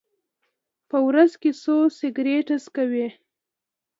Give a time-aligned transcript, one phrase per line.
[0.89, 3.07] په ورځ کې څو سګرټه څکوئ؟